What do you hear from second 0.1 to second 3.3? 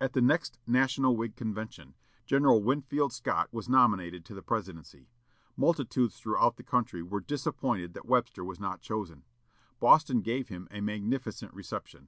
the next national Whig convention, General Winfield